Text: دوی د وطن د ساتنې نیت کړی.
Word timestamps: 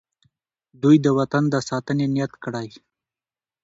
دوی 0.81 0.95
د 1.05 1.07
وطن 1.19 1.43
د 1.53 1.55
ساتنې 1.69 2.05
نیت 2.13 2.33
کړی. 2.43 2.67